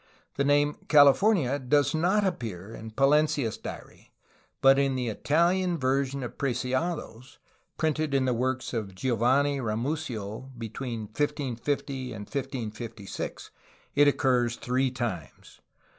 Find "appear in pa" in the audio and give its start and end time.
2.25-3.03